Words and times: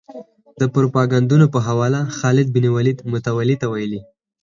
د 0.59 0.61
پروپاګندونو 0.73 1.45
په 1.53 1.59
حواله 1.67 2.01
خالد 2.17 2.47
بن 2.55 2.65
ولید 2.75 2.99
متولي 3.11 3.55
ته 3.61 3.67
ویلي. 3.73 4.01